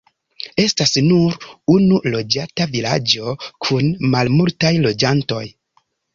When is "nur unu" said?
1.07-1.99